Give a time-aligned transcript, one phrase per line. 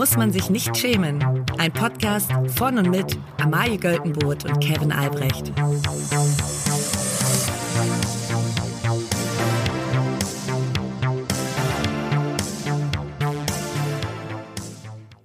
[0.00, 1.22] muss man sich nicht schämen.
[1.58, 5.52] Ein Podcast von und mit Amalie Göltenboot und Kevin Albrecht.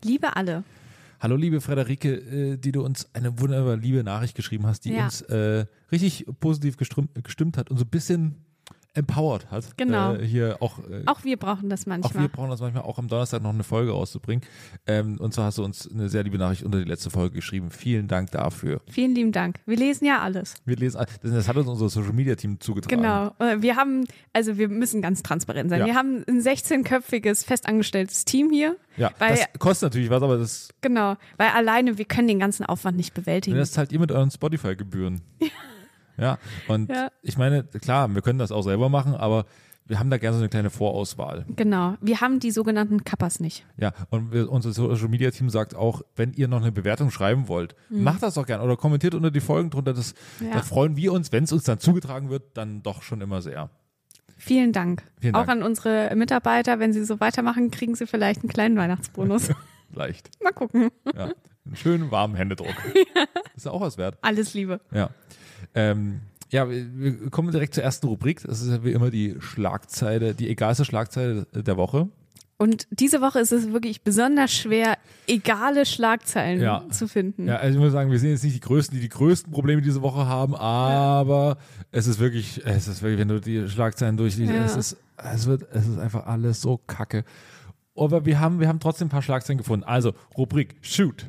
[0.03, 0.65] Liebe alle.
[1.21, 5.05] Hallo liebe Frederike, äh, die du uns eine wunderbare liebe Nachricht geschrieben hast, die Ja.
[5.05, 8.44] uns äh, richtig positiv gestimmt, gestimmt hat und so ein bisschen
[8.95, 9.77] empowered hat.
[9.77, 10.13] Genau.
[10.15, 12.23] Äh, hier auch, äh, Auch wir brauchen das auch manchmal.
[12.23, 14.43] wir brauchen das manchmal auch am Donnerstag noch eine Folge rauszubringen.
[14.87, 17.69] Ähm, und zwar hast du uns eine sehr liebe Nachricht unter die letzte Folge geschrieben.
[17.71, 18.81] Vielen Dank dafür.
[18.89, 19.57] Vielen lieben Dank.
[19.65, 20.55] Wir lesen ja alles.
[20.65, 23.01] Wir lesen, das- das hat uns unser Social Media Team zugetragen.
[23.01, 23.31] Genau.
[23.39, 25.79] Äh, Wir haben, also wir müssen ganz transparent sein.
[25.81, 25.85] Ja.
[25.85, 28.75] Wir haben ein 16-köpfiges festangestelltes Team hier.
[28.97, 31.15] Ja, Weil- das kostet natürlich was, aber das, Genau.
[31.37, 33.57] Weil alleine wir können den ganzen Aufwand nicht bewältigen.
[33.57, 35.21] das zahlt ihr mit euren Spotify-Gebühren.
[35.41, 35.47] Ja,
[36.67, 37.09] und Ja.
[37.21, 39.45] ich meine, klar, wir können das auch selber machen, aber
[39.87, 41.45] wir haben da gerne so eine kleine Vorauswahl.
[41.55, 41.95] Genau.
[42.01, 43.65] Wir haben die sogenannten Kappas nicht.
[43.77, 47.47] Ja, und wir, unser Social Media Team sagt auch, wenn ihr noch eine Bewertung schreiben
[47.47, 49.93] wollt, macht das doch gern oder kommentiert unter die Folgen drunter.
[49.93, 50.15] Das.
[50.39, 50.53] Ja.
[50.53, 53.69] Da freuen wir uns, wenn es uns dann zugetragen wird, dann doch schon immer sehr.
[54.37, 55.03] Vielen Dank.
[55.21, 55.61] Vielen Auch Dank.
[55.61, 56.79] an unsere Mitarbeiter.
[56.79, 59.49] Wenn sie so weitermachen, kriegen sie vielleicht einen kleinen Weihnachtsbonus.
[59.93, 60.29] Leicht.
[60.43, 60.89] Mal gucken.
[61.15, 61.29] Ja.
[61.65, 62.73] Einen schönen warmen Händedruck.
[63.55, 64.17] Ist ja auch was wert.
[64.21, 64.81] Alles Liebe.
[64.91, 65.09] Ja.
[65.75, 68.41] Ähm, ja, wir kommen direkt zur ersten Rubrik.
[68.43, 72.07] Das ist ja wie immer die Schlagzeile, die egalste Schlagzeile der Woche.
[72.57, 76.85] Und diese Woche ist es wirklich besonders schwer, egale Schlagzeilen Ja.
[76.89, 77.47] zu finden.
[77.47, 79.81] Ja, also ich muss sagen, wir sind jetzt nicht die Größten, die die größten Probleme
[79.81, 81.57] diese Woche haben, aber
[81.91, 84.63] es ist wirklich, es ist wirklich, wenn du die Schlagzeilen durchliest, Ja.
[84.63, 87.25] es ist, es wird, es ist einfach alles so kacke.
[87.97, 89.83] Aber wir haben, wir haben trotzdem ein paar Schlagzeilen gefunden.
[89.83, 91.25] Also, Rubrik Shoot.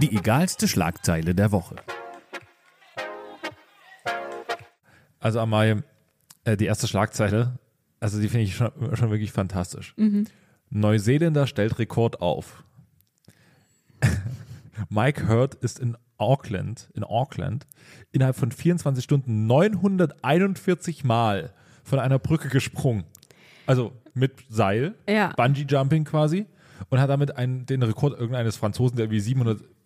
[0.00, 1.76] Die egalste Schlagzeile der Woche.
[5.20, 5.82] Also, Amalie,
[6.44, 7.58] äh, die erste Schlagzeile,
[8.00, 9.94] also die finde ich schon, schon wirklich fantastisch.
[10.70, 12.64] Neuseeländer stellt Rekord auf.
[14.90, 17.66] Mike Hurd ist in Auckland, in Auckland
[18.12, 23.04] innerhalb von 24 Stunden 941 Mal von einer Brücke gesprungen.
[23.66, 25.32] Also mit Seil, Ja.
[25.36, 26.46] Bungee Jumping quasi
[26.90, 29.20] und hat damit einen, den Rekord irgendeines Franzosen, der wie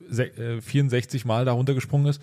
[0.09, 2.21] 764 Mal da runtergesprungen ist,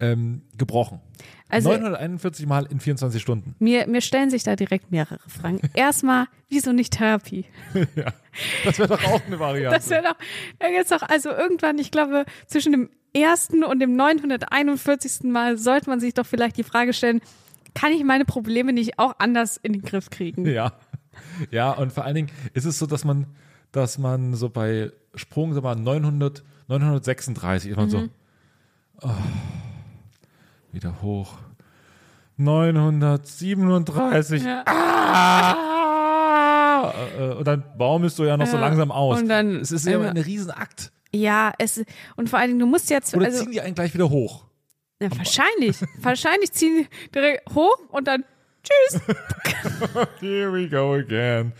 [0.00, 1.00] ähm, gebrochen.
[1.48, 3.54] Also- 941 Mal in 24 Stunden.
[3.58, 5.60] Mir, mir stellen sich da direkt mehrere Fragen.
[5.74, 7.46] Erstmal, wieso nicht Therapie?
[8.64, 9.76] Das wäre doch auch eine Variante.
[9.76, 10.16] Das wäre doch,
[10.58, 10.66] da
[10.96, 15.24] doch, also irgendwann, ich glaube, zwischen dem ersten und dem 941.
[15.24, 17.20] Mal sollte man sich doch vielleicht die Frage stellen,
[17.74, 20.46] kann ich meine Probleme nicht auch anders in den Griff kriegen?
[20.46, 20.72] Ja.
[21.50, 23.26] Ja, und vor allen Dingen ist es so, dass man,
[23.72, 28.08] dass man so bei Sprung, sag mal, 900, 936 ist man so,
[29.02, 29.10] oh,
[30.72, 31.34] wieder hoch.
[32.36, 34.44] 937.
[34.44, 34.62] Ja.
[34.66, 35.54] Ah!
[37.18, 38.60] Äh, Und dann baumelst du ja noch so Ja.
[38.62, 39.20] langsam aus.
[39.20, 40.92] Und dann- es ist ja immer ein Riesenakt.
[41.12, 41.82] Ja, es,
[42.16, 44.44] und vor allen Dingen, du musst jetzt, Oder also, ziehen die einen gleich wieder hoch?
[45.00, 48.24] ja, wahrscheinlich, wahrscheinlich ziehen die direkt hoch und dann,
[48.62, 49.00] tschüss.
[50.20, 51.52] Here we go again.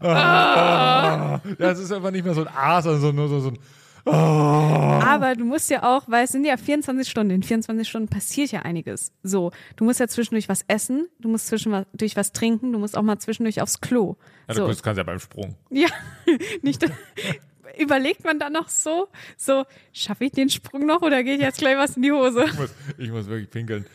[0.00, 1.40] Ah.
[1.58, 3.58] Ja, es ist einfach nicht mehr so ein A, sondern so, nur so, so ein
[4.04, 8.52] Aber du musst ja auch, weil es sind ja 24 Stunden, in 24 Stunden passiert
[8.52, 9.12] ja einiges.
[9.22, 13.02] So, du musst ja zwischendurch was essen, du musst zwischendurch was trinken, du musst auch
[13.02, 14.16] mal zwischendurch aufs Klo.
[14.48, 14.66] Ja, so.
[14.66, 15.56] das kannst du ja beim Sprung.
[15.70, 15.88] Ja,
[16.62, 16.84] nicht.
[17.78, 21.76] Überlegt man dann noch so, so, schaffe ich den Sprung noch oder geht jetzt gleich
[21.76, 22.44] was in die Hose?
[22.46, 23.86] Ich muss, ich muss wirklich pinkeln.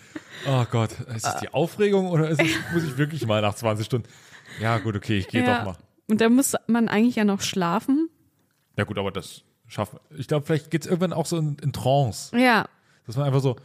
[0.48, 2.38] Oh Gott, ist es die Aufregung oder es,
[2.74, 4.08] muss ich wirklich mal nach 20 Stunden?
[4.62, 5.58] Ja, gut, okay, ich gehe Ja.
[5.60, 5.78] doch mal.
[6.08, 8.10] Und dann muss man eigentlich ja noch schlafen.
[8.78, 10.00] Ja, gut, aber das schaffen.
[10.18, 12.66] Ich glaube, vielleicht geht es irgendwann auch so in, in Trance, Ja,
[13.06, 13.56] dass man einfach so,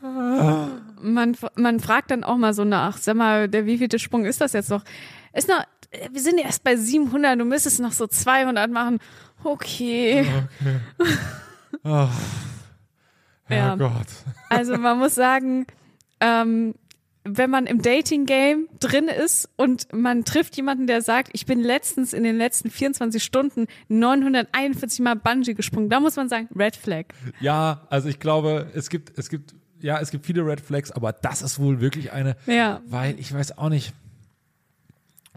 [0.00, 4.52] man, man fragt dann auch mal so nach, sag mal, der wievielte Sprung ist das
[4.52, 4.84] jetzt noch?
[5.32, 5.64] Ist noch,
[6.10, 8.98] wir sind erst bei 700, du müsstest noch so 200 machen.
[9.42, 10.26] Okay.
[11.84, 12.10] Ja.
[13.44, 14.06] Herrgott.
[14.48, 15.66] Also man muss sagen,
[16.20, 16.74] ähm,
[17.28, 22.12] wenn man im Dating-Game drin ist und man trifft jemanden, der sagt, ich bin letztens
[22.12, 27.06] in den letzten 24 Stunden 941 Mal Bungee gesprungen, da muss man sagen, Red Flag.
[27.40, 31.12] Ja, also ich glaube, es gibt, es gibt, ja, es gibt viele Red Flags, aber
[31.12, 32.80] das ist wohl wirklich eine, Ja.
[32.86, 33.92] weil ich weiß auch nicht,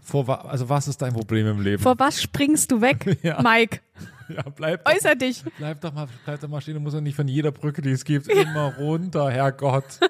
[0.02, 1.82] vor, also was ist dein Problem im Leben?
[1.82, 3.42] Vor was springst du weg, Ja.
[3.42, 3.80] Mike?
[4.28, 5.44] ja, bleib doch, Äußer dich.
[5.58, 7.90] bleib doch mal, bleib doch mal stehen, du musst ja nicht von jeder Brücke, die
[7.90, 9.84] es gibt, immer runter, Herrgott.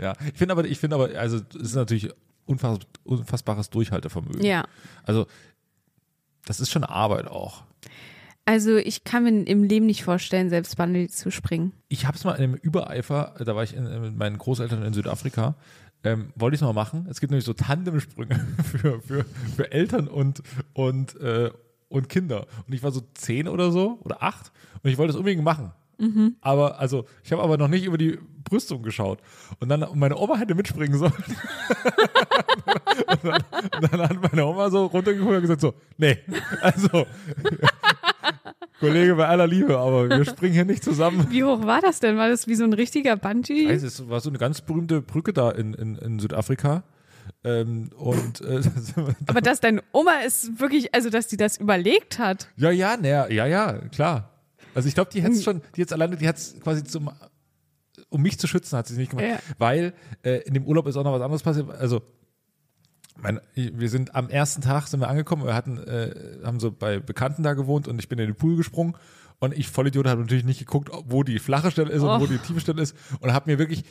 [0.00, 2.10] ja, ich finde aber, ich finde aber, also es ist natürlich
[2.46, 4.44] unfass, unfassbares Durchhaltevermögen.
[4.44, 4.64] Ja.
[5.04, 5.26] Also
[6.44, 7.62] das ist schon Arbeit auch.
[8.44, 11.72] Also ich kann mir im Leben nicht vorstellen, selbst Bungee zu springen.
[11.88, 14.92] Ich habe es mal in einem Übereifer, da war ich in, mit meinen Großeltern in
[14.92, 15.54] Südafrika,
[16.02, 17.06] ähm, wollte ich es mal machen.
[17.08, 19.24] Es gibt nämlich so Tandemsprünge für, für,
[19.56, 20.42] für Eltern und,
[20.72, 21.50] und, äh,
[21.88, 22.46] und Kinder.
[22.66, 24.50] Und ich war so zehn oder so oder acht
[24.82, 25.70] und ich wollte es unbedingt machen.
[26.40, 28.18] Aber also, ich habe aber noch nicht über die
[28.52, 29.18] Brüstung geschaut.
[29.60, 31.12] Und dann und meine Oma hätte mitspringen sollen.
[33.06, 33.44] und, dann,
[33.80, 36.18] und dann hat meine Oma so runtergeguckt und gesagt so, nee,
[36.60, 37.06] also
[38.78, 41.28] Kollege bei aller Liebe, aber wir springen hier nicht zusammen.
[41.30, 42.18] Wie hoch war das denn?
[42.18, 43.70] War das wie so ein richtiger Bungee?
[43.70, 46.82] Weiß, es war so eine ganz berühmte Brücke da in, in, in Südafrika.
[47.44, 48.60] Ähm, und äh,
[49.28, 52.48] Aber dass deine Oma ist wirklich, also dass die das überlegt hat.
[52.56, 54.28] ja, ja, naja, ja, ja, klar.
[54.74, 57.10] Also ich glaube, die hätte schon, die jetzt alleine, die hat es quasi zum,
[58.12, 59.26] um mich zu schützen, hat sie es nicht gemacht.
[59.26, 59.38] Ja.
[59.58, 61.70] Weil äh, in dem Urlaub ist auch noch was anderes passiert.
[61.70, 62.02] Also
[63.16, 66.14] mein, wir sind am ersten Tag sind wir angekommen, wir hatten, äh,
[66.44, 68.96] haben so bei Bekannten da gewohnt und ich bin in den Pool gesprungen
[69.38, 72.20] und ich Vollidiot habe natürlich nicht geguckt, wo die flache Stelle ist und Och.
[72.20, 73.84] wo die tiefe Stelle ist und habe mir wirklich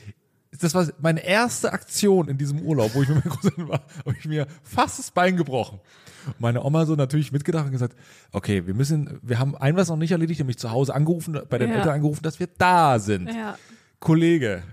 [0.59, 4.15] das war meine erste Aktion in diesem Urlaub, wo ich mit meinen Großeltern war, habe
[4.19, 5.79] ich mir fast das Bein gebrochen.
[6.27, 7.95] Und meine Oma so natürlich mitgedacht und gesagt,
[8.31, 11.57] okay, wir müssen, wir haben ein was noch nicht erledigt, nämlich zu Hause angerufen, bei
[11.57, 11.77] den Ja.
[11.77, 13.27] Eltern angerufen, dass wir da sind.
[13.33, 13.57] Ja.
[14.01, 14.63] Kollege,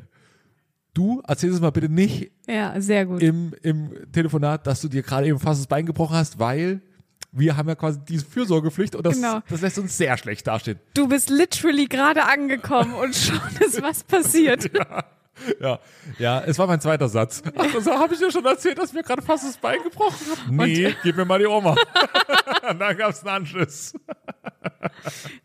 [0.94, 3.22] du erzähl es mal bitte nicht Ja, sehr gut.
[3.22, 6.80] im, im Telefonat, dass du dir gerade eben fast das Bein gebrochen hast, weil
[7.30, 9.40] wir haben ja quasi diese Fürsorgepflicht und das, Genau.
[9.48, 10.80] das lässt uns sehr schlecht dastehen.
[10.94, 14.70] Du bist literally gerade angekommen und schon ist was passiert.
[15.60, 15.78] Ja,
[16.18, 17.42] ja, es war mein zweiter Satz.
[17.56, 20.52] Ach, das habe ich dir schon erzählt, dass mir gerade fast das Bein gebrochen habe.
[20.56, 21.76] Nee, gib mir mal die Oma.
[22.70, 23.92] und dann gab es einen Anschluss.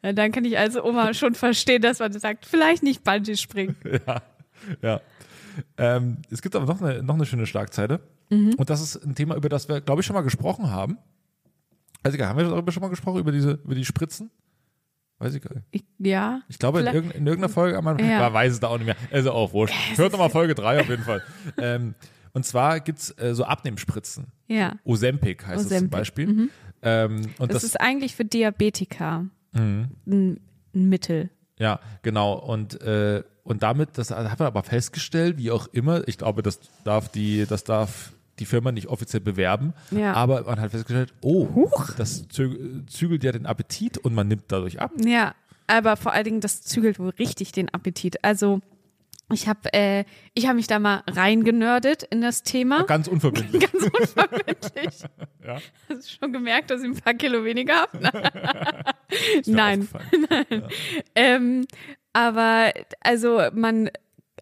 [0.02, 3.76] Ja, dann kann ich also Oma schon verstehen, dass man sagt, vielleicht nicht Bungee springen.
[4.82, 5.02] Ja.
[5.78, 8.00] Ähm, es gibt aber noch eine, noch eine schöne Schlagzeile.
[8.30, 8.54] Mhm.
[8.56, 10.98] Und das ist ein Thema, über das wir, glaube ich, schon mal gesprochen haben.
[12.02, 14.32] Weiß ich gar nicht, haben wir darüber schon mal gesprochen, über diese, über die Spritzen?
[15.20, 15.66] Weiß ich gar nicht.
[15.72, 16.42] Ich, ja.
[16.50, 18.20] Ich glaube, in, irgendeiner, in irgendeiner Folge, man Ja.
[18.20, 18.96] man weiß es da auch nicht mehr.
[19.12, 19.76] Also auch wurscht.
[19.96, 21.24] Hört nochmal Folge 3 auf jeden Fall.
[21.58, 21.96] ähm,
[22.34, 24.28] und zwar gibt's äh, so Abnehmspritzen.
[24.48, 24.76] Ja.
[24.84, 26.50] Ozempic heißt es zum Ozempic, Beispiel.
[26.82, 30.40] Ähm, und Das, das, ist eigentlich für Diabetiker ein, ein
[30.90, 31.30] Mittel.
[31.60, 32.34] ja, genau.
[32.34, 36.60] Und, äh, und damit, das hat man aber festgestellt, wie auch immer, ich glaube, das
[36.84, 40.14] darf die, das darf die Firma nicht offiziell bewerben, Ja.
[40.14, 44.80] aber man hat festgestellt, oh, das zü zügelt ja den Appetit und man nimmt dadurch
[44.82, 44.92] ab.
[45.04, 45.36] Ja,
[45.68, 48.24] aber vor allen Dingen, das zügelt wohl richtig den Appetit.
[48.24, 48.62] Also
[49.31, 50.04] ich habe äh,
[50.34, 52.84] ich hab mich da mal reingenördet in das Thema.
[52.84, 53.72] Ganz unverbindlich.
[53.72, 55.04] Ganz unverbindlich.
[55.46, 55.58] Ja.
[55.90, 58.00] Hast du schon gemerkt, dass ich ein paar Kilo weniger habe?
[59.46, 59.81] Mir Nein.
[59.92, 60.64] aufgefallen.
[61.16, 61.66] Ähm,
[62.14, 62.72] aber
[63.02, 63.90] also man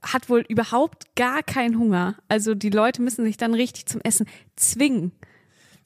[0.03, 2.17] hat wohl überhaupt gar keinen Hunger.
[2.27, 5.11] Also die Leute müssen sich dann richtig zum Essen zwingen.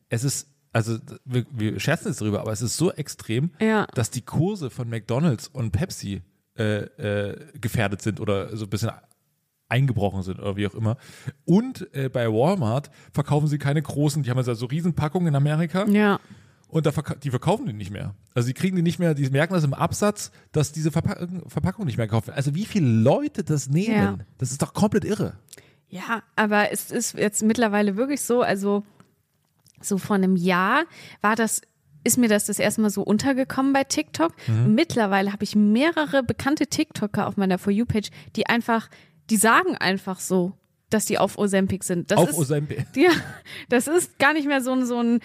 [0.10, 3.88] es ist, also wir, wir scherzen jetzt drüber, aber es ist so extrem, Ja.
[3.94, 6.24] dass die Kurse von McDonalds und Pepsi
[6.58, 8.92] äh, äh, gefährdet sind oder so ein bisschen
[9.68, 10.98] eingebrochen sind oder wie auch immer.
[11.46, 15.86] Und äh, bei Walmart verkaufen sie keine großen, die haben also so Riesenpackungen in Amerika
[15.88, 16.20] Ja.
[16.68, 18.14] und da verka die verkaufen die nicht mehr.
[18.36, 21.86] Also die kriegen die nicht mehr, die merken das im Absatz, dass diese Verpack Verpackung
[21.86, 22.38] nicht mehr gekauft wird.
[22.38, 24.18] Also wie viele Leute das nehmen, Ja.
[24.38, 25.34] das ist doch komplett irre.
[25.90, 28.84] Ja, aber es ist jetzt mittlerweile wirklich so, also
[29.82, 30.84] so vor einem Jahr
[31.22, 31.62] war das,
[32.06, 34.34] ist mir das das erste Mal so untergekommen bei TikTok.
[34.68, 38.90] Mittlerweile habe ich mehrere bekannte TikToker auf meiner For You-Page, die einfach,
[39.30, 40.54] die sagen einfach so,
[40.90, 42.12] dass die auf Ozempic sind.
[42.12, 42.86] Das Auf ist, Ozempic.
[42.96, 43.12] ja,
[43.70, 45.20] das ist gar nicht mehr so ein, so ein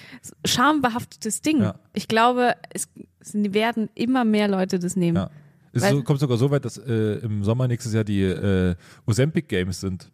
[0.45, 1.61] schambehaftetes Ding.
[1.63, 1.75] Ja.
[1.93, 2.89] Ich glaube, es,
[3.21, 5.17] es werden immer mehr Leute das nehmen.
[5.17, 5.31] Ja.
[5.73, 8.75] Es so, kommt sogar so weit, dass äh, im Sommer nächstes Jahr die äh,
[9.07, 10.11] Ozempic Games sind.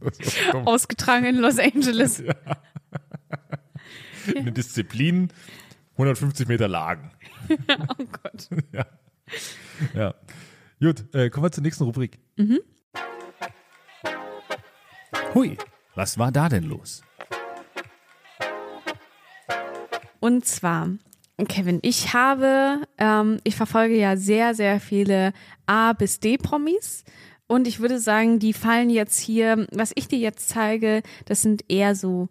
[0.64, 2.22] Ausgetragen in Los Angeles.
[4.36, 5.32] Eine Disziplin,
[5.92, 7.10] 150 Meter Lagen.
[7.98, 8.48] Oh Gott.
[8.72, 8.86] ja.
[9.94, 10.14] ja.
[10.80, 12.18] Gut, äh, kommen wir zur nächsten Rubrik.
[15.34, 15.56] Hui,
[15.94, 17.02] was war da denn los?
[20.20, 20.88] Und zwar,
[21.48, 25.32] Kevin, ich habe, ähm, ich verfolge ja sehr, sehr viele
[25.66, 27.04] A bis D-Promis.
[27.48, 31.64] Und ich würde sagen, die fallen jetzt hier, was ich dir jetzt zeige, das sind
[31.68, 32.28] eher so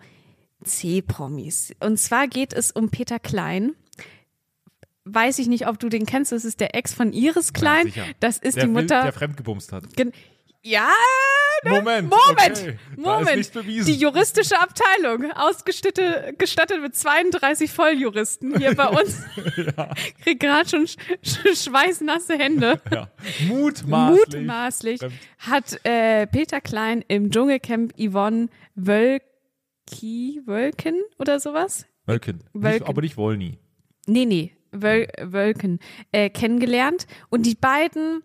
[0.64, 1.74] C-Promis.
[1.80, 3.74] Und zwar geht es um Peter Klein.
[5.06, 6.32] Weiß ich nicht, ob du den kennst.
[6.32, 7.88] Das ist der Ex von Iris Klein.
[7.88, 8.06] sicher.
[8.20, 9.04] das ist der die Wild, Mutter.
[9.04, 9.96] der fremdgebumst hat.
[9.96, 10.12] Gen-
[10.64, 10.92] ja,
[11.64, 11.72] ne?
[11.72, 12.78] Moment, Moment, okay.
[12.96, 13.88] Moment.
[13.88, 19.24] Die juristische Abteilung, ausgestattet gestattet mit 32 Volljuristen hier bei uns.
[20.24, 22.80] Kriegt gerade schon sch sch schweißnasse Hände.
[22.92, 23.10] Ja.
[23.48, 24.36] Mutmaßlich.
[24.36, 25.02] Mutmaßlich
[25.40, 28.50] hat äh, Peter Klein im Dschungelcamp Yvonne
[29.90, 31.86] Wölki, Wölken oder sowas?
[32.06, 32.44] Wölken.
[32.54, 32.88] Wölken.
[32.88, 33.58] Aber nicht Wollny.
[34.08, 35.80] nee, nee, Wöl Wölken,
[36.12, 37.06] äh, kennengelernt.
[37.30, 38.24] Und die beiden,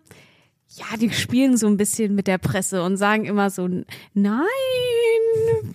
[0.69, 3.67] ja, die spielen so ein bisschen mit der Presse und sagen immer so,
[4.13, 4.45] nein,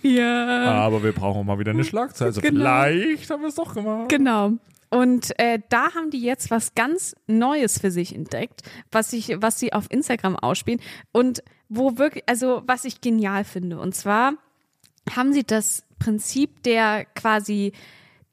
[0.01, 0.27] wir.
[0.27, 2.29] Aber wir brauchen auch mal wieder eine Schlagzeile.
[2.29, 2.83] Also Genau.
[2.83, 4.09] Vielleicht haben wir es doch gemacht.
[4.09, 4.53] Genau.
[4.89, 8.61] Und äh, da haben die jetzt was ganz Neues für sich entdeckt,
[8.91, 13.79] was ich, was sie auf Instagram ausspielen und wo wirklich, also was ich genial finde.
[13.79, 14.33] Und zwar
[15.15, 17.73] haben sie das Prinzip der quasi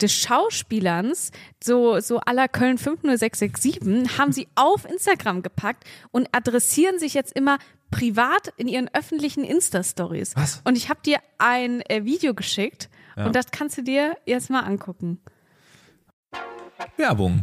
[0.00, 1.30] des Schauspielerns,
[1.62, 3.80] so, so aller Köln 50667,
[4.18, 7.58] haben sie auf Instagram gepackt und adressieren sich jetzt immer
[7.90, 10.36] privat in ihren öffentlichen Insta-Stories.
[10.36, 10.62] Was?
[10.64, 14.60] Und ich habe dir ein äh, Video geschickt und das kannst du dir jetzt mal
[14.60, 15.20] angucken.
[16.96, 17.42] Werbung.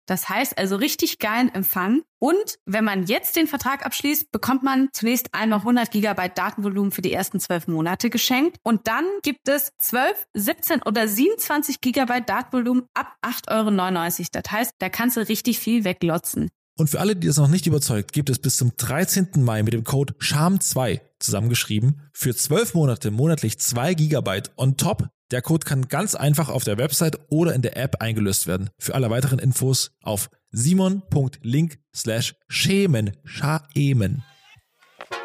[0.11, 2.01] Das heißt also richtig geilen Empfang.
[2.19, 7.01] Und wenn man jetzt den Vertrag abschließt, bekommt man zunächst einmal 100 Gigabyte Datenvolumen für
[7.01, 8.57] die ersten zwölf Monate geschenkt.
[8.61, 14.27] Und dann gibt es 12, 17 oder 27 Gigabyte Datenvolumen ab 8,99 Euro.
[14.33, 16.51] Das heißt, da kannst du richtig viel weglotzen.
[16.81, 19.27] Und für alle, die das noch nicht überzeugt, gibt es bis zum 13.
[19.35, 25.07] Mai mit dem Code SHAM2 zusammengeschrieben für 12 Monate monatlich 2 GB on top.
[25.29, 28.71] Der Code kann ganz einfach auf der Website oder in der App eingelöst werden.
[28.79, 34.23] Für alle weiteren Infos auf simon.link slash schämen, schaemen.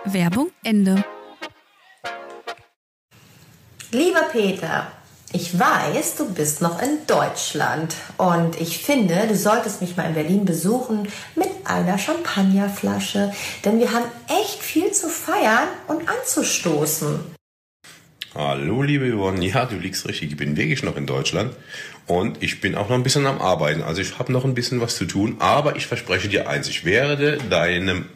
[0.04, 1.02] Werbung Ende.
[3.92, 4.92] Lieber Peter,
[5.36, 10.14] ich weiß, du bist noch in Deutschland und ich finde, du solltest mich mal in
[10.14, 17.18] Berlin besuchen mit einer Champagnerflasche, denn wir haben echt viel zu feiern und anzustoßen.
[18.34, 19.44] Hallo, liebe Yvonne.
[19.44, 20.30] Ja, du liegst richtig.
[20.30, 21.54] Ich bin wirklich noch in Deutschland
[22.06, 23.82] und ich bin auch noch ein bisschen am Arbeiten.
[23.82, 26.66] Also ich habe noch ein bisschen was zu tun, aber ich verspreche dir eins.
[26.68, 28.06] Ich werde deinem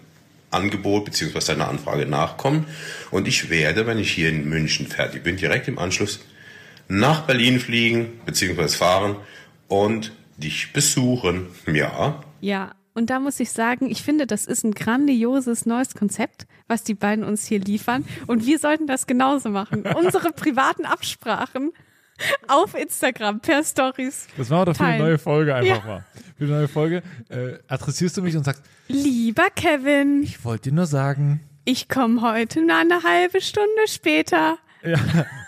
[0.51, 1.39] Angebot bzw.
[1.53, 2.65] deiner Anfrage nachkommen
[3.11, 6.21] und ich werde, wenn ich hier in München fertig bin, direkt im Anschluss
[6.91, 8.69] nach Berlin fliegen bzw.
[8.69, 9.17] fahren
[9.69, 11.47] und dich besuchen.
[11.67, 16.47] Ja, Ja, und da muss ich sagen, ich finde, das ist ein grandioses neues Konzept,
[16.67, 18.05] was die beiden uns hier liefern.
[18.27, 19.83] Und wir sollten das genauso machen.
[19.97, 21.71] Unsere privaten Absprachen
[22.49, 24.27] auf Instagram per Stories.
[24.37, 25.91] Das machen wir doch für eine neue Folge einfach Ja.
[25.91, 26.05] mal.
[26.37, 30.75] Für eine neue Folge äh, adressierst du mich und sagst, Lieber Kevin, ich wollte dir
[30.77, 31.41] nur sagen.
[31.65, 34.59] ich komme heute nur eine halbe Stunde später.
[34.83, 34.99] Ja,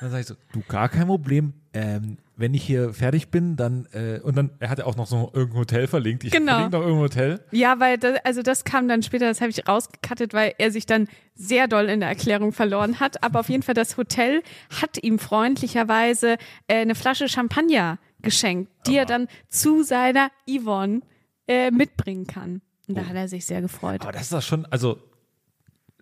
[0.01, 1.55] dann sage ich so, du, gar kein Problem.
[1.75, 5.07] Ähm, wenn ich hier fertig bin, dann, äh, und dann, er hat ja auch noch
[5.07, 6.25] so irgendein Hotel verlinkt.
[6.25, 6.53] Ich Genau.
[6.53, 7.41] verlinke noch irgendein Hotel.
[7.51, 10.85] Ja, weil das, also das kam dann später, das habe ich rausgekattet, weil er sich
[10.87, 13.23] dann sehr doll in der Erklärung verloren hat.
[13.23, 14.43] Aber auf jeden Fall, das Hotel
[14.83, 16.37] hat ihm freundlicherweise
[16.69, 21.01] äh, eine Flasche Champagner geschenkt, die er dann zu seiner Yvonne
[21.49, 22.61] äh, mitbringen kann.
[22.89, 24.03] Und da hat er sich sehr gefreut.
[24.03, 24.99] Aber das ist doch schon, also,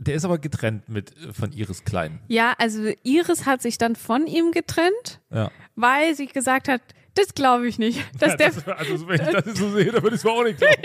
[0.01, 2.21] der ist aber getrennt mit äh, von Iris Klein.
[2.29, 5.51] Ja, also Iris hat sich dann von ihm getrennt, Ja.
[5.77, 6.81] weil sie gesagt hat,
[7.15, 8.01] das glaube ich nicht.
[8.19, 10.31] Dass ja der, das, also, wenn ich das so sehe, dann würde ich es mir
[10.31, 10.83] auch nicht glauben.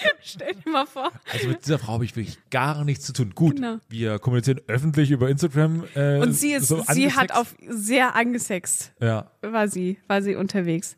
[0.22, 1.10] stell dir mal vor.
[1.32, 3.32] Also mit dieser Frau habe ich wirklich gar nichts zu tun.
[3.34, 3.78] Gut, Genau.
[3.88, 5.84] wir kommunizieren öffentlich über Instagram.
[5.94, 9.30] Äh, Und sie ist, so sie hat auf sehr angesext, Ja.
[9.42, 10.96] war sie, war sie unterwegs.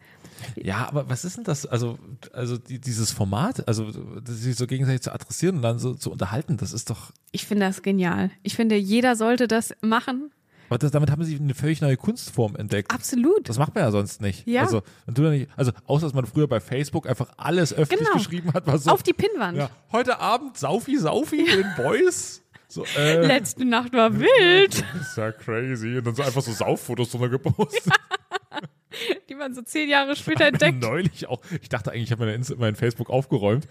[0.54, 1.66] Ja, aber was ist denn das?
[1.66, 1.98] Also,
[2.32, 3.90] also die, dieses Format, also
[4.24, 7.10] sich so gegenseitig zu adressieren und dann so zu unterhalten, das ist doch.
[7.32, 8.30] Ich finde das genial.
[8.44, 10.30] Ich finde, jeder sollte das machen.
[10.68, 12.92] Aber das, damit haben sie eine völlig neue Kunstform entdeckt.
[12.92, 13.48] Absolut.
[13.48, 14.46] Das macht man ja sonst nicht.
[14.46, 14.62] Ja.
[14.62, 18.00] Also, man tut ja nicht, also außer dass man früher bei Facebook einfach alles öffentlich
[18.06, 18.18] Genau.
[18.18, 18.90] geschrieben hat, was so.
[18.90, 19.56] Auf die Pinnwand.
[19.56, 22.42] ja, heute Abend Saufi, Saufi mit den Boys.
[22.70, 25.96] So, äh, Letzte Nacht war wild, das ist ja crazy.
[25.96, 27.82] Und dann so einfach so Sauffotos drunter gepostet.
[29.28, 30.80] die man so zehn Jahre später entdeckt.
[30.82, 33.66] neulich auch, ich dachte eigentlich, ich habe mein, Insta- mein Facebook aufgeräumt.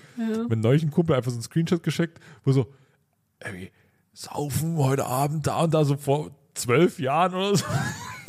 [0.50, 2.74] Mit neulich ein Kumpel einfach so einen Screenshot geschickt, wo so,
[3.40, 3.72] ey,
[4.14, 7.66] saufen heute Abend da und da so vor zwölf Jahren oder so.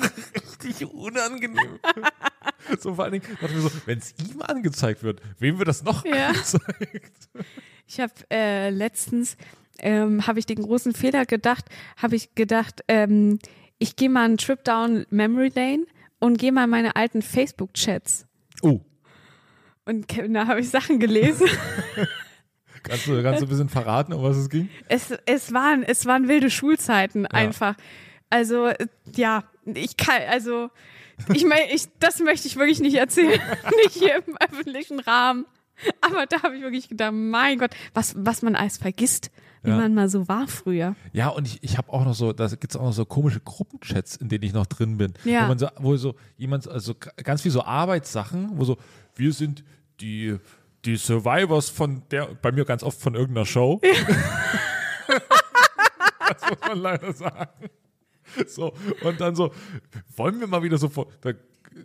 [0.64, 1.78] Richtig unangenehm.
[2.80, 5.68] so vor allen Dingen, dachte ich mir so, wenn es ihm angezeigt wird, wem wird
[5.68, 6.28] das noch Ja.
[6.28, 7.28] angezeigt?
[7.87, 9.37] Ich habe äh, letztens
[9.80, 11.64] ähm, habe ich den großen Fehler gedacht,
[11.97, 13.38] habe ich gedacht, ähm,
[13.78, 15.87] ich gehe mal einen Trip down Memory Lane
[16.18, 18.26] und gehe mal in meine alten Facebook-Chats.
[18.62, 18.80] Oh,
[19.85, 21.47] Und da habe ich Sachen gelesen.
[22.85, 24.68] Kannst du, kannst du ein bisschen verraten, um was es ging?
[24.88, 27.75] Es, es, waren, es waren wilde Schulzeiten einfach.
[28.30, 30.70] Also, äh, ja, ich kann, also,
[31.32, 33.40] ich meine, ich, das möchte ich wirklich nicht erzählen.
[33.85, 35.47] nicht hier im öffentlichen Rahmen.
[36.00, 39.30] Aber da habe ich wirklich gedacht, mein Gott, was, was man alles vergisst,
[39.62, 39.76] wie Ja.
[39.76, 40.97] man mal so war früher.
[41.12, 43.40] Ja, und ich, ich habe auch noch so, da gibt es auch noch so komische
[43.40, 45.14] Gruppenchats, in denen ich noch drin bin.
[45.25, 45.44] Ja.
[45.44, 48.76] Wo man so, wo so jemand, also ganz viel so Arbeitssachen, wo so,
[49.14, 49.62] wir sind
[50.00, 50.37] die,
[50.85, 53.80] die Survivors von der, bei mir ganz oft von irgendeiner Show.
[56.28, 57.70] das muss man leider sagen.
[58.49, 59.52] So, und dann so,
[60.16, 61.33] wollen wir mal wieder so vor, da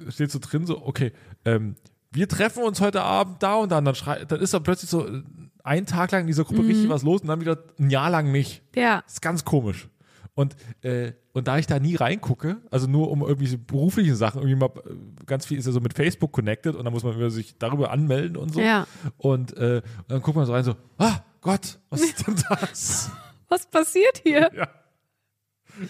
[0.10, 1.12] steht so drin, so, okay,
[1.46, 1.76] ähm,
[2.12, 5.08] wir treffen uns heute Abend da und dann, dann, schrei, dann ist da plötzlich so
[5.08, 5.24] äh,
[5.64, 8.32] ein Tag lang in dieser Gruppe richtig was los und dann wieder ein Jahr lang
[8.32, 8.62] nicht.
[8.76, 9.02] Ja.
[9.02, 9.90] Das ist ganz komisch.
[10.36, 14.42] Und, äh, und da ich da nie reingucke, also nur um irgendwie so berufliche Sachen,
[14.42, 17.30] irgendwie mal, äh, ganz viel ist ja so mit Facebook connected und dann muss man
[17.30, 18.60] sich darüber anmelden und so.
[18.60, 18.88] Ja.
[19.18, 23.12] Und, äh, und dann guckt man so rein, so, ah Gott, was ist denn das?
[23.48, 24.50] Was passiert hier?
[24.56, 24.68] ja.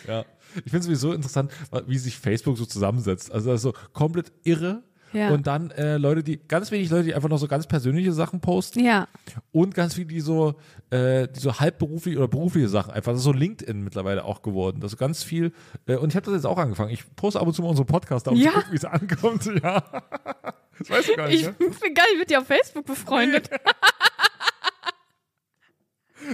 [0.08, 0.26] Ja.
[0.58, 1.52] Ich finde es sowieso interessant,
[1.88, 3.32] wie sich Facebook so zusammensetzt.
[3.32, 4.84] Also das ist so komplett irre.
[5.14, 5.30] Ja.
[5.30, 8.40] Und dann äh, Leute, die, ganz wenig Leute, die einfach noch so ganz persönliche Sachen
[8.42, 9.08] posten Ja.
[9.52, 10.56] und ganz viele, die so,
[10.90, 13.12] äh, die so halbberufliche oder berufliche Sachen einfach.
[13.12, 14.80] Das ist so LinkedIn mittlerweile auch geworden.
[14.82, 15.54] Das ist ganz viel.
[15.86, 16.90] Äh, und ich habe das jetzt auch angefangen.
[16.90, 18.50] Ich poste ab und zu mal unseren Podcast, um Ja.
[18.54, 19.46] zu gucken, wie es ankommt.
[19.62, 19.84] Ja.
[20.80, 21.54] Das weißt du gar nicht, Ich ne?
[21.60, 23.52] bin gar nicht mit dir auf Facebook befreundet.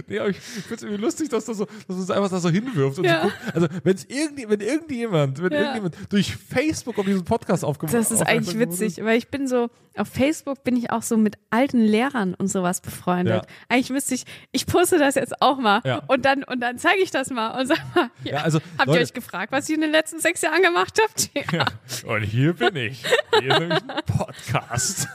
[0.08, 2.40] Nee, aber ich finde es irgendwie lustig, dass, das so, dass du es einfach da
[2.40, 3.00] so hinwirfst.
[3.00, 3.24] Und Ja.
[3.24, 5.60] so also, wenn's irgend, wenn irgendjemand, wenn Ja.
[5.60, 9.70] irgendjemand durch Facebook auf diesen Podcast aufgemacht Das ist eigentlich witzig, weil ich bin so,
[9.98, 13.44] auf Facebook bin ich auch so mit alten Lehrern und sowas befreundet.
[13.44, 13.50] Ja.
[13.68, 17.12] Eigentlich müsste ich, ich poste das jetzt auch mal und dann, und dann zeige ich
[17.12, 18.10] das mal und sag mal,
[18.42, 21.30] also, habt Leute- ihr euch gefragt, was ihr in den letzten sechs Jahren gemacht habt?
[22.06, 23.04] Und hier bin ich.
[23.40, 25.08] Hier ist nämlich ein Podcast.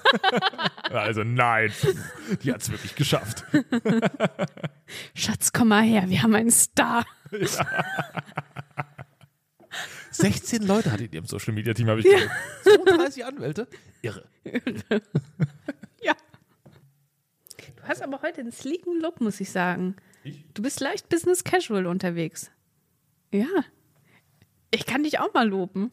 [0.90, 1.72] also nein,
[2.42, 3.44] die hat es wirklich geschafft.
[5.14, 7.04] Schatz, komm mal her, wir haben einen Star.
[10.10, 12.30] 16 Leute hatte die im Social Media Team, habe ich gehört.
[12.62, 13.68] 32 Anwälte?
[14.02, 14.24] Irre.
[16.02, 16.12] Ja.
[17.76, 19.96] Du hast aber heute einen sleeken Look, muss ich sagen.
[20.52, 22.50] Du bist leicht Business Casual unterwegs.
[23.32, 23.46] Ja.
[24.70, 25.92] Ich kann dich auch mal loben.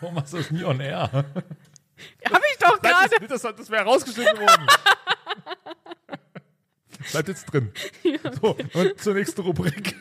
[0.00, 1.10] Warum machst du das nie on air?
[1.12, 3.14] Hab ich doch gerade.
[3.28, 4.66] Das, das, das wäre rausgeschnitten worden.
[7.10, 7.72] Bleibt jetzt drin.
[8.40, 9.96] So, und zur nächsten Rubrik.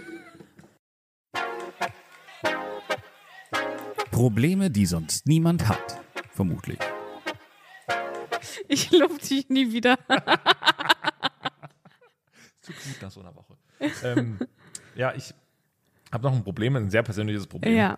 [4.12, 6.00] Probleme, die sonst niemand hat.
[6.32, 6.80] Vermutlich.
[8.68, 9.98] Ich lobe dich nie wieder.
[12.62, 13.58] Zu gut nach so einer Woche.
[14.04, 14.40] ähm,
[14.96, 15.34] ja, ich
[16.12, 17.76] habe noch ein Problem, ein sehr persönliches Problem.
[17.76, 17.98] Ja.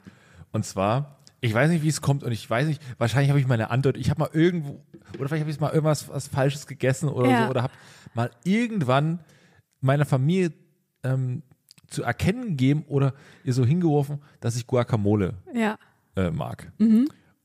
[0.51, 3.47] Und zwar, ich weiß nicht, wie es kommt und ich weiß nicht, wahrscheinlich habe ich
[3.47, 4.81] meine Antwort, ich habe mal irgendwo,
[5.19, 7.43] oder vielleicht habe ich mal irgendwas was Falsches gegessen oder Ja.
[7.43, 7.73] so, oder habe
[8.13, 9.19] mal irgendwann
[9.81, 10.53] meiner Familie
[11.03, 11.43] ähm,
[11.87, 15.77] zu erkennen gegeben oder ihr so hingeworfen, dass ich Guacamole Ja.
[16.15, 16.71] äh, mag.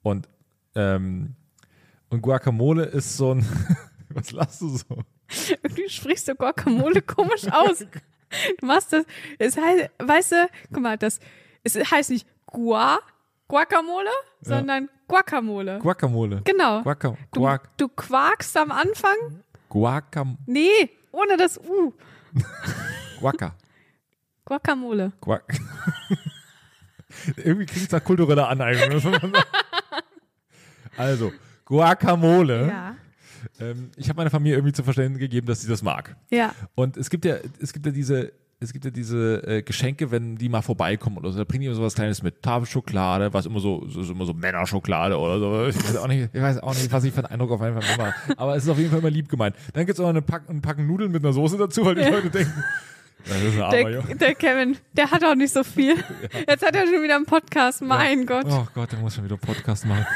[0.02, 0.28] Und,
[0.76, 1.34] ähm,
[2.08, 3.44] und Guacamole ist so ein,
[4.10, 5.02] was lachst du so?
[5.62, 7.80] Irgendwie sprichst du Guacamole komisch aus.
[8.60, 9.04] Du machst das,
[9.40, 11.18] es heißt, weißt du, guck mal, das,
[11.64, 13.00] es heißt nicht Gua,
[13.48, 14.10] Guacamole,
[14.42, 15.78] sondern Guacamole.
[15.78, 16.42] Guacamole.
[16.44, 16.82] Genau.
[16.82, 19.42] Guaca, Du, guac, du quakst am Anfang?
[19.70, 21.94] Guacam, Nee, ohne das U.
[23.20, 23.54] Guaca.
[24.44, 25.12] Guacamole.
[25.20, 25.44] Quack.
[27.36, 29.22] Irgendwie klingt es nach kultureller Aneignung.
[30.96, 31.32] also,
[31.64, 32.68] Guacamole.
[32.68, 32.96] Ja.
[33.60, 36.16] Ähm, ich habe meiner Familie irgendwie zu verstehen gegeben, dass sie das mag.
[36.30, 36.54] Ja.
[36.74, 40.36] Und es gibt ja, es gibt ja diese, es gibt ja diese äh, Geschenke, wenn
[40.36, 42.42] die mal vorbeikommen oder so, da bringen die immer so was Kleines mit.
[42.42, 45.68] Tafelschokolade, was immer so, so, immer so Männerschokolade oder so.
[45.68, 47.80] Ich weiß auch nicht, ich weiß auch nicht, was ich für einen Eindruck auf meine
[47.80, 48.38] Familie mache.
[48.38, 49.54] Aber es ist auf jeden Fall immer lieb gemeint.
[49.72, 51.94] Dann gibt es auch noch eine Pack, ein Packen Nudeln mit einer Soße dazu, weil
[51.94, 52.64] die Leute denken,
[53.60, 55.96] armer Der, der Kevin, der hat auch nicht so viel.
[56.48, 58.46] Jetzt hat er schon wieder einen Podcast, mein Gott.
[58.48, 60.06] Oh Gott, der muss schon wieder Podcast machen.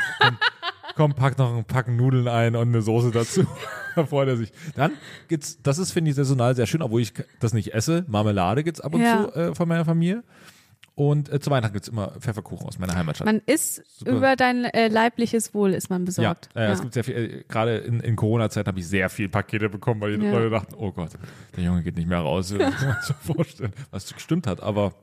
[0.97, 3.47] Komm, pack noch ein Packen Nudeln ein und eine Soße dazu.
[3.95, 4.51] Da freut er sich.
[4.75, 4.93] Dann
[5.29, 8.07] gibt's, das ist, finde ich, saisonal sehr schön, obwohl ich das nicht esse.
[8.09, 9.29] Marmelade gibt's ab und Ja.
[9.31, 10.25] zu äh, von meiner Familie.
[10.95, 13.27] Und äh, zu Weihnachten gibt's immer Pfefferkuchen aus meiner Heimatstadt.
[13.27, 14.13] Man ist Super.
[14.13, 16.49] über dein äh, leibliches Wohl ist man ja, besorgt.
[16.55, 19.69] äh, es gibt sehr viel, äh, gerade in, in Corona-Zeit habe ich sehr viel Pakete
[19.69, 20.33] bekommen, weil die Ja.
[20.33, 21.11] Leute dachten, oh Gott,
[21.55, 22.49] der Junge geht nicht mehr raus.
[22.57, 24.63] Das kann man sich so vorstellen, was gestimmt hat.
[24.63, 24.95] Aber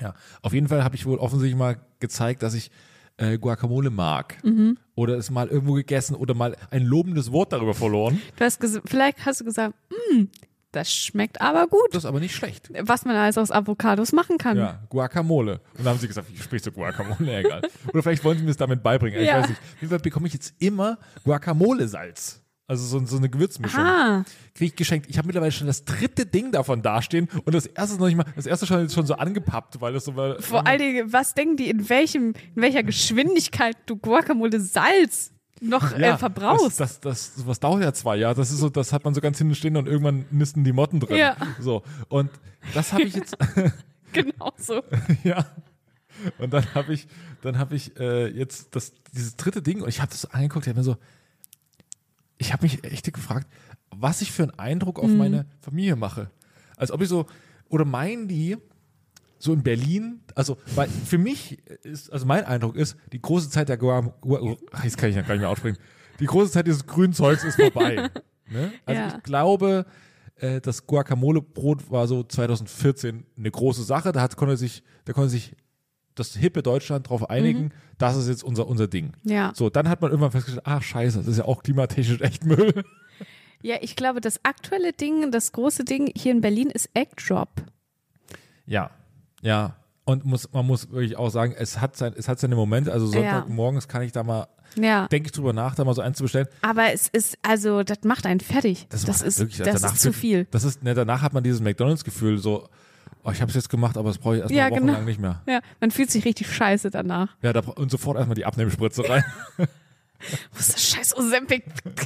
[0.00, 2.70] ja, auf jeden Fall habe ich wohl offensichtlich mal gezeigt, dass ich
[3.16, 4.42] äh, Guacamole mag.
[4.44, 4.78] Mhm.
[4.94, 8.20] Oder es mal irgendwo gegessen oder mal ein lobendes Wort darüber verloren.
[8.36, 10.24] Du hast vielleicht hast du gesagt, "Mm,
[10.72, 11.88] das schmeckt aber gut.
[11.92, 12.70] Das ist aber nicht schlecht.
[12.80, 14.56] Was man alles aus Avocados machen kann.
[14.56, 15.60] Ja, Guacamole.
[15.76, 17.38] Und dann haben sie gesagt, wie sprichst du Guacamole?
[17.38, 17.62] Egal.
[17.92, 19.20] Oder vielleicht wollen sie mir das damit beibringen.
[19.20, 19.38] Ich Ja.
[19.40, 19.60] weiß nicht.
[19.88, 22.40] Fall bekomme ich jetzt immer Guacamole-Salz.
[22.66, 23.80] Also so, so eine Gewürzmischung.
[23.80, 24.24] Ah,
[24.54, 25.10] Kriege ich geschenkt.
[25.10, 28.16] Ich habe mittlerweile schon das dritte Ding davon dastehen und das erste ist noch nicht
[28.16, 30.40] mal, das erste schon, schon so angepappt, weil das so war.
[30.40, 35.92] vor allen Dingen, was denken die, in welchem, in welcher Geschwindigkeit du Guacamole Salz noch
[35.92, 36.80] äh, verbrauchst?
[36.80, 38.34] Das, das, das, was dauert ja zwei Jahre.
[38.34, 41.00] Das ist so, das hat man so ganz hinten stehen und irgendwann nisten die Motten
[41.00, 41.18] drin.
[41.18, 41.36] Ja.
[41.60, 41.82] So.
[42.08, 42.30] Und
[42.72, 43.36] das habe ich jetzt,
[44.12, 44.82] genau so.
[45.22, 45.44] ja.
[46.38, 47.08] Und dann habe ich,
[47.42, 50.66] dann habe ich äh, jetzt das, dieses dritte Ding und ich habe das so angeguckt,
[50.66, 50.96] ich habe mir so,
[52.38, 53.46] ich habe mich echt gefragt,
[53.90, 55.04] was ich für einen Eindruck Mhm.
[55.04, 56.30] auf meine Familie mache.
[56.76, 57.26] Als ob ich so,
[57.68, 58.56] oder meinen die,
[59.38, 63.68] so in Berlin, also weil für mich ist, also mein Eindruck ist, die große Zeit
[63.68, 64.12] der Guam,
[64.82, 65.78] jetzt kann ich ja gar nicht mehr aussprechen,
[66.20, 68.10] die große Zeit dieses grünen Zeugs ist vorbei.
[68.50, 68.72] ne?
[68.86, 69.08] Also Ja.
[69.16, 69.84] ich glaube,
[70.36, 74.12] äh, das Guacamole-Brot war so 2014 eine große Sache.
[74.12, 75.54] Da hat, konnte sich, da konnte sich
[76.14, 79.12] das hippe Deutschland darauf einigen, das ist jetzt unser, unser Ding.
[79.24, 79.52] Ja.
[79.54, 82.84] So, dann hat man irgendwann festgestellt, ach scheiße, das ist ja auch klimatechnisch echt Müll.
[83.62, 87.48] Ja, ich glaube, das aktuelle Ding, das große Ding hier in Berlin ist Egg Drop.
[88.66, 88.90] Ja,
[89.40, 89.76] ja.
[90.04, 92.92] Und muss, man muss wirklich auch sagen, es hat, sein, es hat seine Momente.
[92.92, 95.08] Also Sonntagmorgens kann ich da mal, Ja.
[95.08, 96.46] denke ich drüber nach, da mal so eins zu bestellen.
[96.60, 98.86] Aber es ist, also, das macht einen fertig.
[98.90, 100.46] Das, macht ist, wirklich- das danach ist zu viel.
[100.50, 102.68] Das ist, ne, danach hat man dieses McDonalds-Gefühl, so,
[103.24, 105.06] oh, ich habe es jetzt gemacht, aber das brauche ich erstmal Ja, wochenlang genau.
[105.08, 105.42] nicht mehr.
[105.48, 107.36] Ja, man fühlt sich richtig scheiße danach.
[107.42, 109.24] Ja, da, und sofort erstmal die Abnehmspritze rein.
[110.52, 111.64] Wo ist das scheiß Ozempic?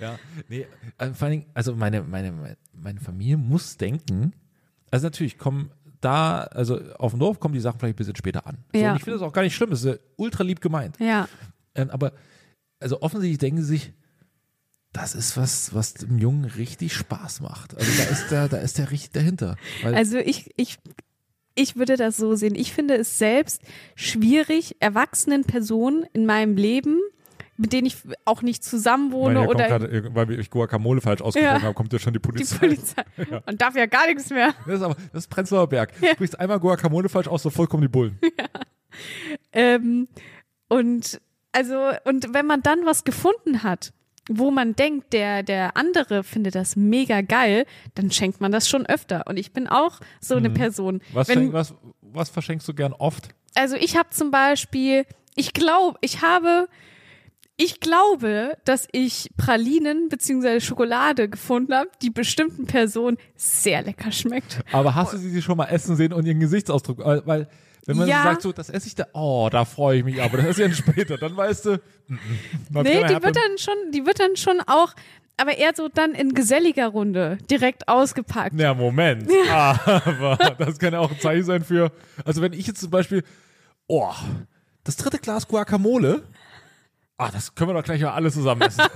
[0.00, 0.18] Ja,
[0.48, 0.66] nee,
[0.98, 4.32] äh, vor allen Dingen, also meine, meine, meine- Familie muss denken,
[4.90, 8.46] also natürlich kommen da, also auf dem Dorf kommen die Sachen vielleicht ein bisschen später
[8.46, 8.58] an.
[8.72, 8.90] So, Ja.
[8.92, 10.98] und ich finde das auch gar nicht schlimm, das ist ultra lieb gemeint.
[10.98, 11.28] Ja.
[11.74, 12.12] Ähm, aber,
[12.80, 13.92] also offensichtlich denken sie sich,
[14.92, 17.76] das ist was, was dem Jungen richtig Spaß macht.
[17.76, 19.56] Also da ist der, da ist der richtig dahinter.
[19.82, 20.78] Weil, Also ich, ich,
[21.54, 22.54] ich würde das so sehen.
[22.54, 23.62] Ich finde es selbst
[23.94, 26.98] schwierig, erwachsenen Personen in meinem Leben,
[27.56, 31.56] mit denen ich auch nicht Meine, zusammenwohne kommt oder gerade, weil ich Guacamole falsch ausgesprochen
[31.56, 31.62] Ja.
[31.62, 32.58] habe, kommt ja schon die die Polizei.
[32.58, 33.02] Polizei.
[33.46, 34.54] Man darf ja gar nichts mehr.
[34.66, 35.92] Das ist aber, das ist Prenzlauer Berg.
[36.00, 38.18] Du sprichst einmal Guacamole falsch aus, so vollkommen die Bullen.
[39.52, 40.08] Ähm,
[40.68, 41.20] und
[41.52, 43.92] also, und wenn man dann was gefunden hat,
[44.28, 48.86] wo man denkt, der, der andere findet das mega geil, dann schenkt man das schon
[48.86, 49.24] öfter.
[49.26, 50.96] Und ich bin auch so eine Person.
[50.96, 51.00] Mhm.
[51.12, 53.28] Was, Wenn- schenk, was, was verschenkst du gern oft?
[53.54, 55.04] also ich habe zum Beispiel,
[55.34, 56.68] ich glaube, ich habe,
[57.58, 60.60] ich glaube, dass ich Pralinen bzw.
[60.60, 64.60] Schokolade gefunden habe, die bestimmten Personen sehr lecker schmeckt.
[64.72, 67.04] Aber hast du sie schon mal essen sehen und ihren Gesichtsausdruck?
[67.04, 67.48] Weil, weil
[67.86, 68.22] wenn man Ja.
[68.22, 70.62] so sagt, so, das esse ich da, oh, da freue ich mich, aber das esse
[70.64, 71.70] ich dann später, dann weißt du,
[72.08, 72.18] mm, mm,
[72.82, 73.22] Nee, die happen.
[73.24, 74.94] wird dann schon, die wird dann schon auch,
[75.36, 78.58] aber eher so dann in geselliger Runde direkt ausgepackt.
[78.58, 79.28] Ja, Moment.
[79.48, 81.90] Aber das kann ja auch ein Zeichen sein für,
[82.24, 83.24] also wenn ich jetzt zum Beispiel,
[83.88, 84.12] oh,
[84.84, 86.22] das dritte Glas Guacamole,
[87.16, 88.84] ah, das können wir doch gleich mal alle zusammen essen.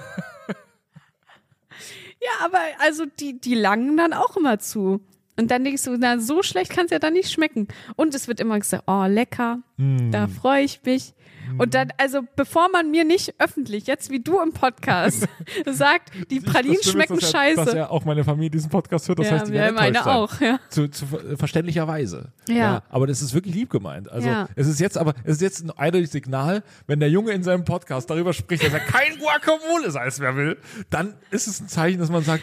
[2.22, 5.00] Ja, aber also die, die langen dann auch immer zu.
[5.38, 7.68] Und dann denkst du, na, so schlecht kann es ja dann nicht schmecken.
[7.96, 10.10] Und es wird immer gesagt, oh, lecker, Mm.
[10.10, 11.12] da freue ich mich.
[11.58, 15.28] Und dann, also bevor man mir nicht öffentlich, jetzt wie du im Podcast,
[15.66, 17.64] sagt, die Pralinen Schlimme ist, schmecken dass ja, scheiße.
[17.66, 20.06] Dass ja auch meine Familie diesen Podcast hört, das ja, heißt, die werden meine sein.
[20.06, 20.58] auch, ja.
[20.70, 22.32] Zu, zu ver- verständlicherweise.
[22.48, 22.82] Ja.
[22.88, 24.10] Aber das ist wirklich lieb gemeint.
[24.10, 24.48] Also Ja.
[24.56, 27.64] es ist jetzt aber, es ist jetzt ein eindeutiges Signal, wenn der Junge in seinem
[27.64, 30.56] Podcast darüber spricht, dass er kein Guacamole-Salz mehr will,
[30.90, 32.42] dann ist es ein Zeichen, dass man sagt,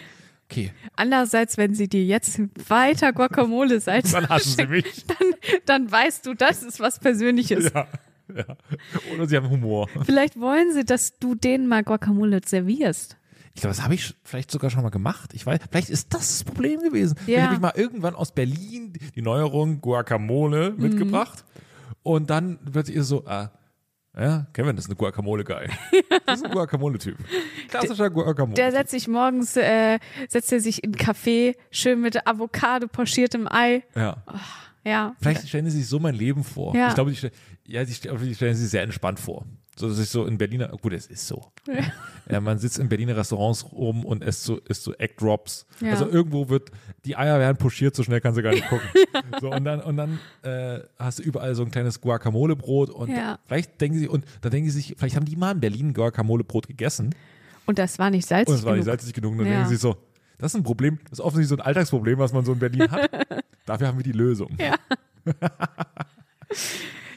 [0.54, 2.40] okay, Andererseits, wenn sie dir jetzt
[2.70, 5.06] weiter Guacamole Salz dann hassen sie mich.
[5.08, 5.28] dann,
[5.66, 7.72] dann weißt du, das ist was Persönliches.
[7.74, 7.88] Ja.
[8.34, 8.46] Ja.
[9.14, 9.90] Oder sie haben Humor.
[10.06, 13.18] Vielleicht wollen sie, dass du denen mal Guacamole servierst.
[13.54, 15.32] Ich glaube, das habe ich vielleicht sogar schon mal gemacht.
[15.34, 17.16] Ich weiß, vielleicht ist das das Problem gewesen.
[17.20, 17.24] Ja.
[17.26, 20.82] Vielleicht habe ich mal irgendwann aus Berlin die Neuerung Guacamole Mhm.
[20.82, 21.44] mitgebracht
[22.02, 23.52] und dann wird ihr so, ah,
[24.18, 25.70] ja, Kevin ist eine Guacamole-Guy.
[26.26, 27.18] Das ist ein Guacamole-Typ.
[27.68, 28.56] Klassischer Guacamole.
[28.56, 30.00] Der setzt sich morgens, äh,
[30.30, 33.84] setzt er sich in einen Café, schön mit Avocado pochiertem Ei.
[33.96, 34.24] ja.
[34.86, 35.16] Ja.
[35.22, 36.76] Vielleicht stellen sie sich so mein Leben vor.
[36.76, 36.90] Ja.
[36.90, 37.30] Ich glaube, die,
[37.66, 39.46] ja, die, die stellen sich sehr entspannt vor.
[39.76, 41.52] So, dass ich so in Berliner, gut, es ist so.
[42.30, 42.40] Ja.
[42.40, 45.66] man sitzt in Berliner Restaurants rum und isst so, isst so Egg Drops.
[45.82, 45.92] Ja.
[45.92, 46.70] Also irgendwo wird,
[47.06, 48.88] die Eier werden pochiert, so schnell kannst du gar nicht gucken.
[49.42, 53.40] So, und dann, und dann äh, hast du überall so ein kleines Guacamole-Brot und Ja.
[53.48, 56.68] vielleicht denken sie, und da denken sie sich, vielleicht haben die mal in Berlin Guacamole-Brot
[56.68, 57.16] gegessen
[57.66, 59.32] Und das war nicht salzig und es war nicht salzig genug.
[59.32, 59.54] Und dann Ja.
[59.54, 59.98] denken sie sich so,
[60.38, 62.92] das ist ein Problem, das ist offensichtlich so ein Alltagsproblem, was man so in Berlin
[62.92, 63.10] hat.
[63.66, 64.56] Dafür haben wir die Lösung.
[64.60, 64.76] Ja.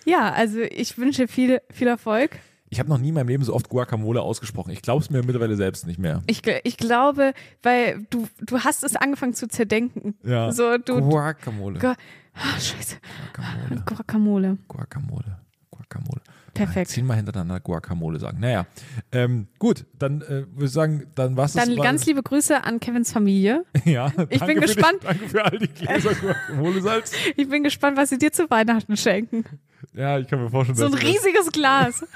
[0.06, 2.38] Ja, also ich wünsche viel, viel Erfolg.
[2.68, 4.70] Ich habe noch nie in meinem Leben so oft Guacamole ausgesprochen.
[4.70, 6.22] Ich glaube es mir mittlerweile selbst nicht mehr.
[6.26, 10.14] Ich, ich glaube, weil du, du hast es angefangen zu zerdenken.
[10.24, 10.50] Ja.
[10.52, 11.78] So, du, Guacamole.
[11.78, 11.94] Gu-
[12.38, 12.96] Ah, scheiße.
[13.34, 13.82] Guacamole.
[13.86, 14.58] Guacamole.
[14.68, 15.38] Guacamole.
[15.70, 16.20] Guacamole.
[16.56, 16.90] Perfekt.
[16.90, 18.40] Zehnmal hintereinander Guacamole sagen.
[18.40, 18.66] Naja,
[19.12, 23.12] ähm, gut, dann äh, würde ich sagen, dann was Dann ganz liebe Grüße an Kevins
[23.12, 23.64] Familie.
[23.84, 25.02] Ja, Ich bin danke für gespannt.
[25.02, 27.12] Die, danke für all die Gläser Guacamole-Salz.
[27.36, 29.44] Ich bin gespannt, was sie dir zu Weihnachten schenken.
[29.92, 32.04] Ja, ich kann mir vorstellen, So ein riesiges Glas.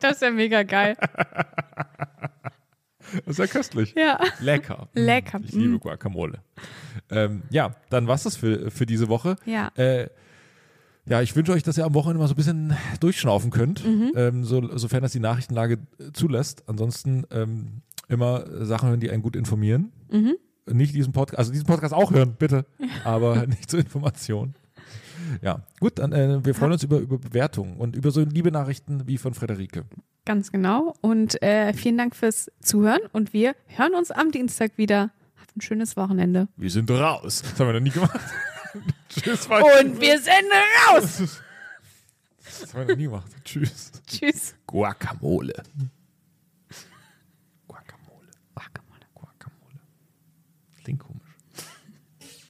[0.00, 0.96] Das ist ja mega geil.
[3.12, 3.94] Das, ist ja köstlich.
[3.96, 4.18] Ja.
[4.40, 4.88] Lecker.
[4.94, 5.40] Lecker.
[5.44, 5.80] Ich liebe Mm.
[5.80, 6.38] Guacamole.
[7.10, 9.36] Ähm, ja, dann war's das für, für diese Woche.
[9.44, 9.70] Ja.
[9.76, 10.08] Äh,
[11.06, 14.12] ja, ich wünsche euch, dass ihr am Wochenende mal so ein bisschen durchschnaufen könnt, Mhm.
[14.16, 16.64] ähm, so, sofern das die Nachrichtenlage äh, zulässt.
[16.68, 19.92] Ansonsten ähm, immer Sachen hören, die einen gut informieren.
[20.10, 20.34] Mhm.
[20.70, 22.64] Nicht diesen Podcast, also diesen Podcast auch hören, bitte,
[23.04, 24.54] aber nicht zur Information.
[25.42, 29.06] Ja, gut, dann äh, wir freuen uns über, über Bewertungen und über so liebe Nachrichten
[29.06, 29.84] wie von Frederike.
[30.26, 30.94] Ganz genau.
[31.02, 33.00] Und äh, vielen Dank fürs Zuhören.
[33.12, 35.10] Und wir hören uns am Dienstag wieder.
[35.38, 36.48] Habt ein schönes Wochenende.
[36.56, 37.42] Wir sind raus.
[37.42, 38.18] Das haben wir noch nie gemacht.
[39.08, 40.50] Tschüss, Und wir sind
[40.88, 41.40] raus.
[42.60, 43.32] Das haben wir noch nie gemacht.
[43.44, 43.90] Tschüss.
[44.06, 44.54] Tschüss.
[44.66, 45.62] Guacamole.